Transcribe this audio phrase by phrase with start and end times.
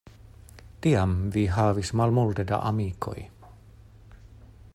[0.85, 3.17] Tiam vi havis malmulte da amikoj?